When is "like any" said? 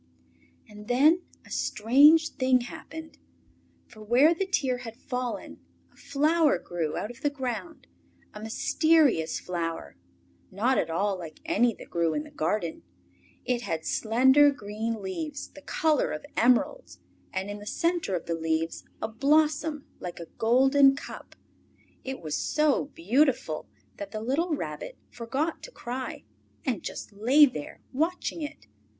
11.19-11.75